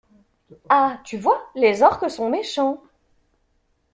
[0.69, 2.81] Ha tu vois, les orques sont méchants.